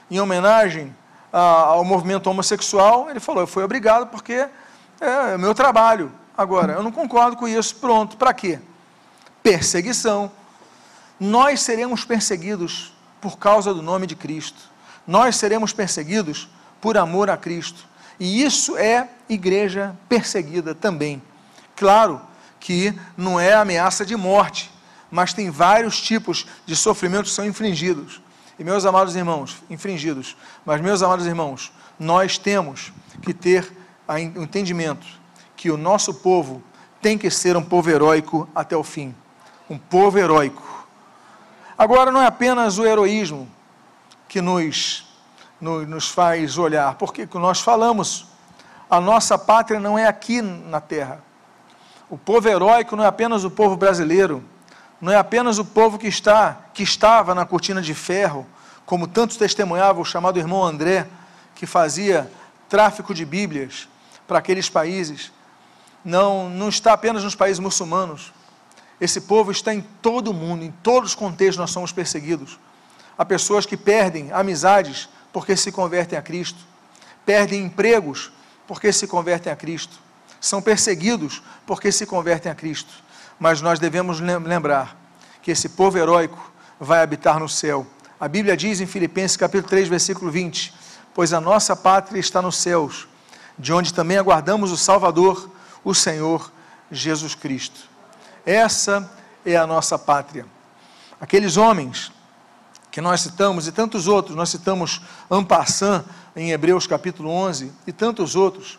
[0.09, 0.95] em homenagem
[1.31, 3.09] a, ao movimento homossexual.
[3.09, 6.11] Ele falou: Eu fui obrigado porque é, é meu trabalho.
[6.37, 7.75] Agora, eu não concordo com isso.
[7.75, 8.59] Pronto, para quê?
[9.41, 10.31] Perseguição.
[11.19, 14.59] Nós seremos perseguidos por causa do nome de Cristo.
[15.05, 16.49] Nós seremos perseguidos
[16.81, 17.87] por amor a Cristo.
[18.19, 21.21] E isso é igreja perseguida também.
[21.75, 22.21] Claro
[22.59, 24.71] que não é ameaça de morte,
[25.11, 28.21] mas tem vários tipos de sofrimentos que são infringidos.
[28.57, 30.37] E meus amados irmãos, infringidos.
[30.65, 33.69] Mas meus amados irmãos, nós temos que ter
[34.07, 35.05] o entendimento
[35.55, 36.61] que o nosso povo
[37.01, 39.13] tem que ser um povo heróico até o fim.
[39.69, 40.87] Um povo heróico.
[41.77, 43.49] Agora não é apenas o heroísmo
[44.27, 45.05] que nos,
[45.63, 48.27] nos, faz olhar, porque nós falamos,
[48.89, 51.21] a nossa pátria não é aqui na terra
[52.13, 54.43] o povo heróico não é apenas o povo brasileiro,
[55.01, 58.45] não é apenas o povo que está, que estava na cortina de ferro,
[58.85, 61.07] como tantos testemunhavam, o chamado irmão André,
[61.55, 62.29] que que fazia
[62.69, 63.87] tráfico de Bíblias
[64.27, 65.31] para aqueles países,
[66.05, 68.31] não, não está apenas nos países muçulmanos.
[69.01, 72.59] Esse povo está em todo o mundo, em todos os contextos nós somos perseguidos.
[73.17, 76.59] Há pessoas que perdem amizades porque se convertem a Cristo,
[77.25, 78.31] perdem empregos
[78.67, 79.99] porque se convertem a Cristo,
[80.39, 82.93] são perseguidos porque se convertem a Cristo.
[83.39, 84.95] Mas nós devemos lembrar
[85.41, 87.85] que esse povo heróico vai habitar no céu.
[88.19, 90.73] A Bíblia diz em Filipenses capítulo 3, versículo 20:
[91.13, 93.07] Pois a nossa pátria está nos céus,
[93.57, 95.49] de onde também aguardamos o Salvador,
[95.83, 96.51] o Senhor
[96.91, 97.81] Jesus Cristo.
[98.45, 99.11] Essa
[99.45, 100.45] é a nossa pátria.
[101.19, 102.11] Aqueles homens
[102.93, 108.35] que nós citamos e tantos outros, nós citamos Ampassan em Hebreus capítulo 11 e tantos
[108.35, 108.77] outros,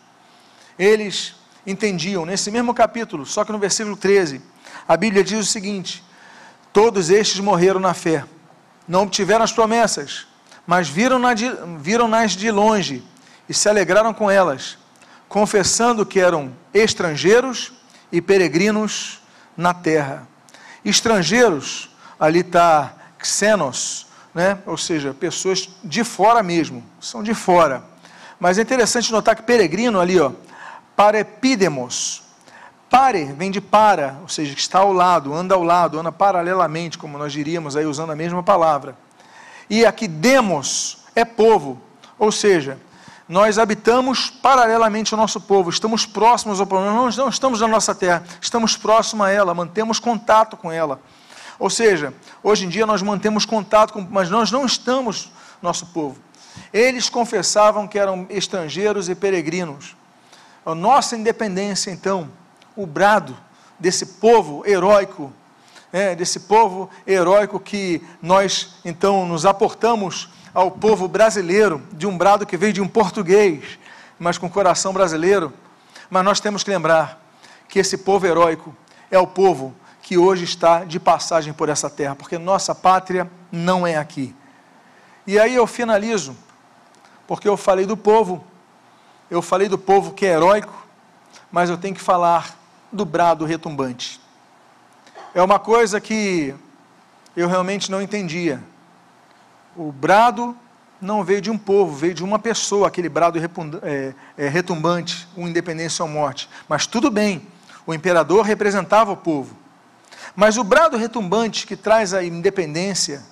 [0.79, 1.35] eles
[1.67, 4.41] entendiam nesse mesmo capítulo, só que no versículo 13,
[4.87, 6.01] a Bíblia diz o seguinte:
[6.71, 8.23] Todos estes morreram na fé,
[8.87, 10.25] não obtiveram as promessas,
[10.65, 13.03] mas viram-nas de, viram de longe
[13.49, 14.77] e se alegraram com elas,
[15.27, 17.73] confessando que eram estrangeiros
[18.13, 19.19] e peregrinos
[19.57, 20.25] na terra.
[20.85, 22.93] Estrangeiros, ali está
[23.25, 24.57] xenos, né?
[24.65, 27.83] ou seja, pessoas de fora mesmo, são de fora.
[28.39, 30.31] Mas é interessante notar que peregrino ali, ó,
[30.95, 32.23] parepidemos,
[32.89, 36.97] pare vem de para, ou seja, que está ao lado, anda ao lado, anda paralelamente,
[36.97, 38.95] como nós diríamos aí usando a mesma palavra.
[39.69, 41.81] E aqui demos é povo,
[42.19, 42.77] ou seja,
[43.27, 48.23] nós habitamos paralelamente ao nosso povo, estamos próximos ao povo, não estamos na nossa terra,
[48.39, 51.01] estamos próximos a ela, mantemos contato com ela.
[51.57, 52.13] Ou seja,
[52.43, 56.17] hoje em dia nós mantemos contato, com, mas nós não estamos nosso povo.
[56.73, 59.95] Eles confessavam que eram estrangeiros e peregrinos.
[60.65, 62.29] A nossa independência, então,
[62.75, 63.37] o brado
[63.79, 65.31] desse povo heróico,
[65.91, 72.45] é, desse povo heróico que nós, então, nos aportamos ao povo brasileiro, de um brado
[72.45, 73.77] que veio de um português,
[74.17, 75.53] mas com coração brasileiro.
[76.09, 77.21] Mas nós temos que lembrar
[77.67, 78.75] que esse povo heróico
[79.11, 83.87] é o povo que hoje está de passagem por essa terra, porque nossa pátria não
[83.87, 84.35] é aqui.
[85.25, 86.37] E aí eu finalizo,
[87.25, 88.45] porque eu falei do povo,
[89.31, 90.71] eu falei do povo que é heróico,
[91.51, 92.55] mas eu tenho que falar
[92.91, 94.21] do brado retumbante.
[95.33, 96.53] É uma coisa que
[97.35, 98.61] eu realmente não entendia.
[99.75, 100.55] O brado
[101.01, 103.39] não veio de um povo, veio de uma pessoa, aquele brado
[103.81, 106.47] é, é, retumbante, uma independência ou morte.
[106.69, 107.41] Mas tudo bem,
[107.87, 109.64] o imperador representava o povo.
[110.35, 113.23] Mas o brado retumbante que traz a independência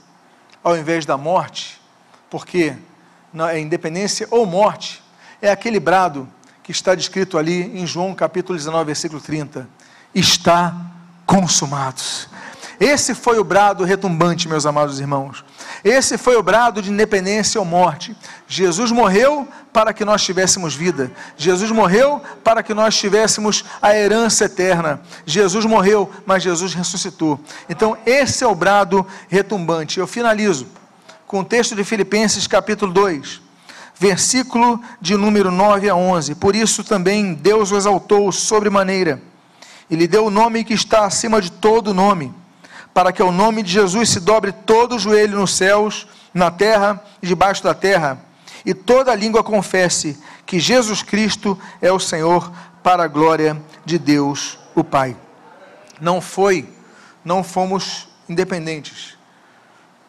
[0.64, 1.82] ao invés da morte,
[2.30, 2.76] porque
[3.52, 5.04] é independência ou morte,
[5.42, 6.28] é aquele brado
[6.64, 9.68] que está descrito ali em João capítulo 19, versículo 30.
[10.16, 10.74] Está
[11.26, 12.30] consumados.
[12.80, 15.44] Esse foi o brado retumbante, meus amados irmãos.
[15.84, 18.16] Esse foi o brado de independência ou morte.
[18.48, 21.12] Jesus morreu para que nós tivéssemos vida.
[21.36, 25.02] Jesus morreu para que nós tivéssemos a herança eterna.
[25.26, 27.38] Jesus morreu, mas Jesus ressuscitou.
[27.68, 30.00] Então, esse é o brado retumbante.
[30.00, 30.68] Eu finalizo
[31.28, 33.42] com o texto de Filipenses, capítulo 2,
[34.00, 36.36] versículo de número 9 a 11.
[36.36, 39.22] Por isso também Deus o exaltou sobremaneira
[39.90, 42.34] e lhe deu o nome que está acima de todo nome
[42.94, 47.04] para que ao nome de Jesus se dobre todo o joelho nos céus, na terra
[47.22, 48.20] e debaixo da terra,
[48.66, 52.52] e toda língua confesse que Jesus Cristo é o Senhor,
[52.84, 55.16] para a glória de Deus, o Pai.
[56.02, 56.68] Não foi,
[57.24, 59.18] não fomos independentes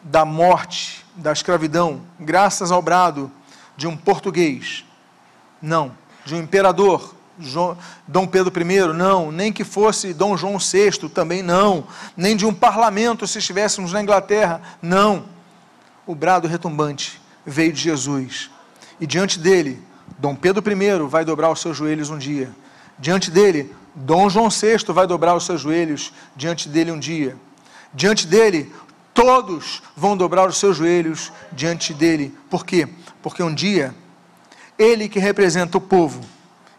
[0.03, 3.31] da morte, da escravidão, graças ao brado
[3.77, 4.83] de um português.
[5.61, 5.91] Não,
[6.25, 7.14] de um imperador,
[8.07, 12.53] Dom Pedro I, não, nem que fosse Dom João VI, também não, nem de um
[12.53, 15.25] parlamento se estivéssemos na Inglaterra, não.
[16.07, 18.49] O brado retumbante veio de Jesus,
[18.99, 19.81] e diante dele,
[20.17, 22.49] Dom Pedro I vai dobrar os seus joelhos um dia,
[22.97, 27.35] diante dele, Dom João VI vai dobrar os seus joelhos diante dele um dia,
[27.93, 28.73] diante dele,
[29.13, 32.87] todos vão dobrar os seus joelhos diante dele, por quê?
[33.21, 33.93] Porque um dia,
[34.77, 36.21] ele que representa o povo,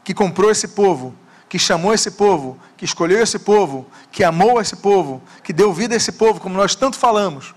[0.07, 1.13] que comprou esse povo,
[1.49, 5.95] que chamou esse povo, que escolheu esse povo, que amou esse povo, que deu vida
[5.95, 7.53] a esse povo, como nós tanto falamos.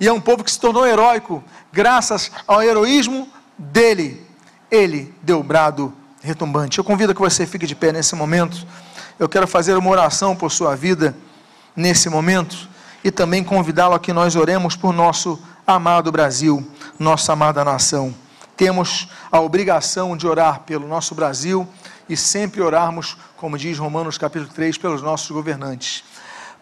[0.00, 1.40] E é um povo que se tornou heróico
[1.72, 4.26] graças ao heroísmo dele.
[4.68, 6.78] Ele deu brado retumbante.
[6.78, 8.66] Eu convido que você fique de pé nesse momento.
[9.16, 11.16] Eu quero fazer uma oração por sua vida
[11.76, 12.68] nesse momento
[13.04, 16.68] e também convidá-lo a que nós oremos por nosso amado Brasil,
[16.98, 18.12] nossa amada nação.
[18.56, 21.68] Temos a obrigação de orar pelo nosso Brasil
[22.08, 26.04] e sempre orarmos, como diz Romanos capítulo 3, pelos nossos governantes.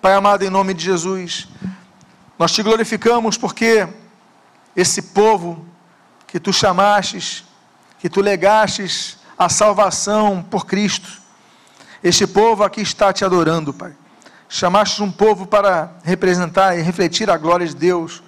[0.01, 1.49] Pai amado, em nome de Jesus,
[2.39, 3.89] nós te glorificamos porque
[4.75, 5.65] esse povo
[6.27, 7.45] que tu chamastes,
[7.99, 11.21] que tu legastes a salvação por Cristo.
[12.03, 13.93] Este povo aqui está te adorando, Pai.
[14.49, 18.23] Chamaste um povo para representar e refletir a glória de Deus.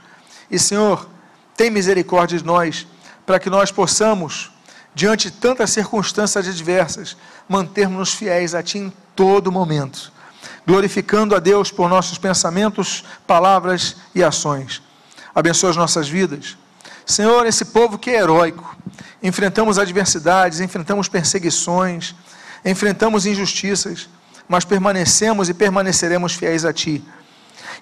[0.51, 1.09] E, Senhor,
[1.57, 2.87] tem misericórdia de nós,
[3.27, 4.51] para que nós possamos,
[4.95, 7.17] diante de tantas circunstâncias adversas,
[7.49, 10.13] mantermos-nos fiéis a Ti em todo momento,
[10.67, 14.81] glorificando a Deus por nossos pensamentos, palavras e ações.
[15.35, 16.57] Abençoa as nossas vidas.
[17.05, 18.77] Senhor, esse povo que é heróico,
[19.23, 22.15] enfrentamos adversidades, enfrentamos perseguições,
[22.65, 24.09] enfrentamos injustiças,
[24.49, 27.05] mas permanecemos e permaneceremos fiéis a Ti.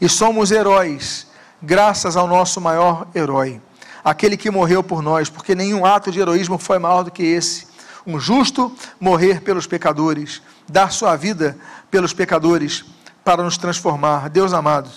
[0.00, 1.26] E somos heróis,
[1.62, 3.60] graças ao nosso maior herói,
[4.04, 7.66] aquele que morreu por nós, porque nenhum ato de heroísmo foi maior do que esse.
[8.06, 11.56] Um justo morrer pelos pecadores, dar sua vida
[11.90, 12.84] pelos pecadores
[13.24, 14.28] para nos transformar.
[14.28, 14.90] Deus amado,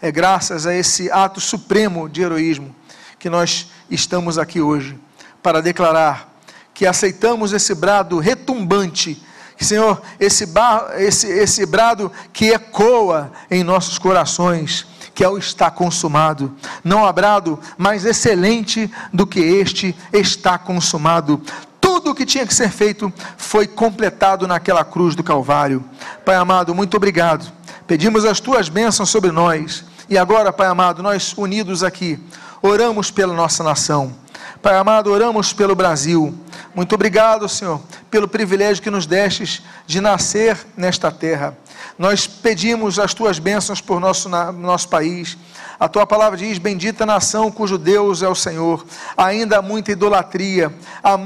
[0.00, 2.74] é graças a esse ato supremo de heroísmo
[3.18, 4.98] que nós estamos aqui hoje
[5.42, 6.34] para declarar
[6.74, 9.22] que aceitamos esse brado retumbante
[9.64, 14.86] Senhor, esse, bar, esse, esse brado que ecoa em nossos corações,
[15.18, 16.54] que é o está consumado.
[16.84, 21.42] Não há brado mais excelente do que este está consumado.
[21.80, 25.84] Tudo o que tinha que ser feito foi completado naquela cruz do Calvário.
[26.24, 27.52] Pai amado, muito obrigado.
[27.84, 29.84] Pedimos as tuas bênçãos sobre nós.
[30.08, 32.16] E agora, Pai amado, nós unidos aqui,
[32.62, 34.14] oramos pela nossa nação.
[34.62, 36.32] Pai amado, oramos pelo Brasil.
[36.76, 41.58] Muito obrigado, Senhor, pelo privilégio que nos destes de nascer nesta terra.
[41.98, 45.36] Nós pedimos as tuas bênçãos por nosso, nosso país.
[45.80, 48.86] A tua palavra diz: Bendita nação cujo Deus é o Senhor.
[49.16, 50.72] Ainda há muita idolatria,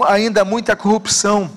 [0.09, 1.51] ainda há muita corrupção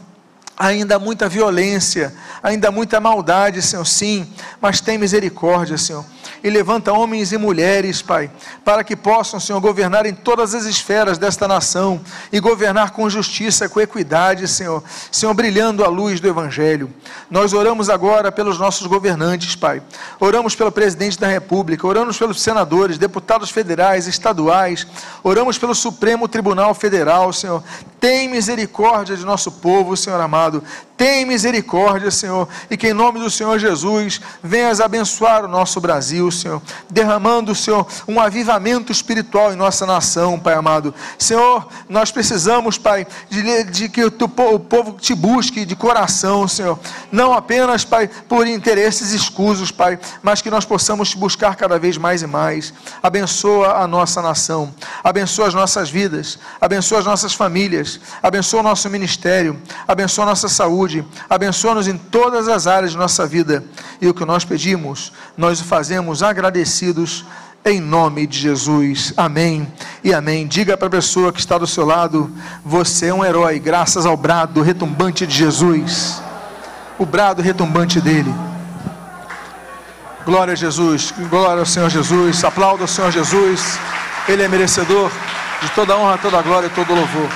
[0.57, 4.25] ainda há muita violência, ainda há muita maldade, Senhor, sim,
[4.61, 6.05] mas tem misericórdia, Senhor
[6.45, 8.29] e levanta homens e mulheres, Pai,
[8.63, 11.99] para que possam, Senhor, governar em todas as esferas desta nação
[12.31, 16.93] e governar com justiça, com equidade, Senhor, Senhor, brilhando a luz do Evangelho.
[17.31, 19.81] Nós oramos agora pelos nossos governantes, Pai,
[20.19, 24.85] oramos pelo presidente da República, oramos pelos senadores, deputados federais, estaduais,
[25.23, 27.63] oramos pelo Supremo Tribunal Federal, Senhor.
[27.99, 30.63] Tem misericórdia de nosso povo, Senhor amado.
[30.95, 36.31] Tem misericórdia, Senhor, e que em nome do Senhor Jesus venhas abençoar o nosso Brasil,
[36.35, 40.93] Senhor, derramando, Senhor, um avivamento espiritual em nossa nação, Pai amado.
[41.17, 46.77] Senhor, nós precisamos, Pai, de, de que o, o povo te busque de coração, Senhor,
[47.11, 51.97] não apenas, Pai, por interesses escusos, Pai, mas que nós possamos te buscar cada vez
[51.97, 52.73] mais e mais.
[53.01, 54.73] Abençoa a nossa nação,
[55.03, 60.47] abençoa as nossas vidas, abençoa as nossas famílias, abençoa o nosso ministério, abençoa a nossa
[60.47, 63.63] saúde abençoa-nos em todas as áreas de nossa vida.
[64.01, 67.25] E o que nós pedimos, nós o fazemos agradecidos
[67.65, 69.11] em nome de Jesus.
[69.17, 69.67] Amém
[70.03, 70.45] e amém.
[70.45, 72.31] Diga para a pessoa que está do seu lado:
[72.63, 76.21] você é um herói, graças ao brado retumbante de Jesus.
[76.99, 78.33] O brado retumbante dele.
[80.23, 83.77] Glória a Jesus, glória ao Senhor Jesus, aplauda o Senhor Jesus,
[84.27, 85.11] Ele é merecedor
[85.61, 87.29] de toda honra, toda glória e todo louvor.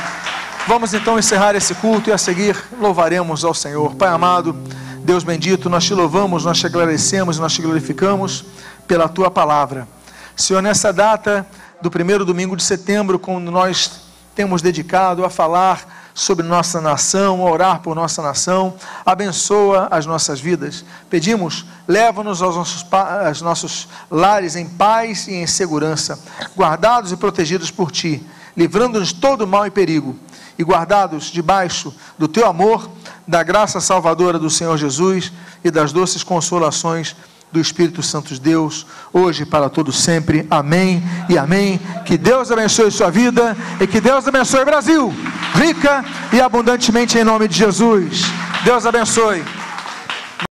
[0.67, 3.93] Vamos então encerrar esse culto e a seguir louvaremos ao Senhor.
[3.95, 4.55] Pai amado,
[5.03, 8.45] Deus bendito, nós te louvamos, nós te agradecemos, nós te glorificamos
[8.89, 9.87] pela tua palavra.
[10.35, 11.45] Senhor, nessa data
[11.79, 14.01] do primeiro domingo de setembro, quando nós
[14.33, 18.73] temos dedicado a falar sobre nossa nação, a orar por nossa nação,
[19.05, 20.83] abençoa as nossas vidas.
[21.07, 22.83] Pedimos, leva-nos aos nossos,
[23.27, 26.19] aos nossos lares em paz e em segurança,
[26.57, 28.25] guardados e protegidos por Ti,
[28.57, 30.17] livrando-nos de todo mal e perigo
[30.57, 32.89] e guardados debaixo do teu amor,
[33.27, 35.31] da graça salvadora do Senhor Jesus
[35.63, 37.15] e das doces consolações
[37.52, 40.45] do Espírito Santo de Deus, hoje e para todos sempre.
[40.50, 41.80] Amém e amém.
[42.06, 45.14] Que Deus abençoe sua vida e que Deus abençoe o Brasil,
[45.56, 48.24] rica e abundantemente em nome de Jesus.
[48.64, 49.59] Deus abençoe.